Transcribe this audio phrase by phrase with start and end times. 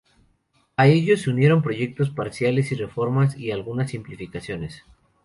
[0.77, 4.81] A ellos se unieron proyectos parciales y reformas y algunas simplificaciones.